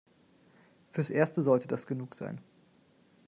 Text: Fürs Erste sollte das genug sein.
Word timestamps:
Fürs 0.89 1.11
Erste 1.11 1.43
sollte 1.43 1.67
das 1.67 1.85
genug 1.85 2.15
sein. 2.15 2.41